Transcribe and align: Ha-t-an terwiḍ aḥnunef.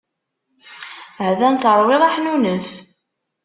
Ha-t-an 1.19 1.55
terwiḍ 1.57 2.01
aḥnunef. 2.03 2.67